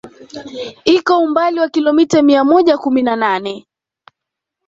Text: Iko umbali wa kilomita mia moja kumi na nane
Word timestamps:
Iko 0.95 1.13
umbali 1.19 1.59
wa 1.59 1.69
kilomita 1.69 2.21
mia 2.21 2.43
moja 2.43 2.77
kumi 2.77 3.03
na 3.03 3.15
nane 3.15 3.65